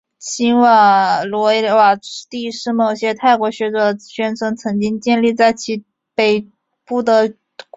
[0.17, 1.43] 辛哈罗
[1.75, 1.95] 瓦
[2.27, 5.85] 帝是某些泰国学者宣称曾经建立在其
[6.15, 6.49] 北
[6.85, 7.65] 部的古国。